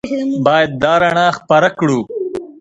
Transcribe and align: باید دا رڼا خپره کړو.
باید 0.45 0.69
دا 0.83 0.93
رڼا 1.03 1.27
خپره 1.37 1.69
کړو. 1.79 1.99